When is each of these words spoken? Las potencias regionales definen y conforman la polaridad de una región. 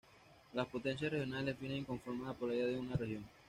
Las 0.53 0.65
potencias 0.65 1.11
regionales 1.11 1.53
definen 1.59 1.83
y 1.83 1.85
conforman 1.85 2.25
la 2.25 2.33
polaridad 2.33 2.65
de 2.69 2.79
una 2.79 2.95
región. 2.95 3.23